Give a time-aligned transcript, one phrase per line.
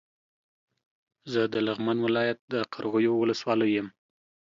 [1.31, 3.87] زه د لغمان ولايت د قرغيو ولسوالۍ يم